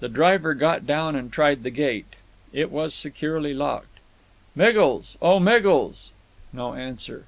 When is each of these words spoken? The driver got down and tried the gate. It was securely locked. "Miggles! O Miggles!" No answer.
The 0.00 0.10
driver 0.10 0.52
got 0.52 0.86
down 0.86 1.16
and 1.16 1.32
tried 1.32 1.62
the 1.62 1.70
gate. 1.70 2.14
It 2.52 2.70
was 2.70 2.92
securely 2.92 3.54
locked. 3.54 4.00
"Miggles! 4.54 5.16
O 5.22 5.40
Miggles!" 5.40 6.12
No 6.52 6.74
answer. 6.74 7.24